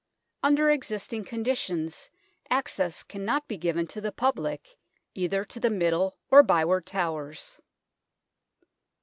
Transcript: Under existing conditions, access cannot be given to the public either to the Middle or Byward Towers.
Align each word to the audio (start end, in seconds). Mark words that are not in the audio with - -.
Under 0.41 0.71
existing 0.71 1.25
conditions, 1.25 2.09
access 2.49 3.03
cannot 3.03 3.47
be 3.47 3.55
given 3.55 3.85
to 3.85 4.01
the 4.01 4.11
public 4.11 4.79
either 5.13 5.45
to 5.45 5.59
the 5.59 5.69
Middle 5.69 6.17
or 6.31 6.41
Byward 6.43 6.85
Towers. 6.85 7.59